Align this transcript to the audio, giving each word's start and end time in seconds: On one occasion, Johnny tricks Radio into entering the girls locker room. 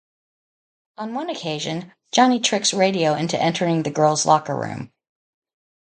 On 0.97 1.13
one 1.13 1.29
occasion, 1.29 1.93
Johnny 2.11 2.39
tricks 2.39 2.73
Radio 2.73 3.13
into 3.13 3.39
entering 3.39 3.83
the 3.83 3.91
girls 3.91 4.25
locker 4.25 4.57
room. 4.57 4.91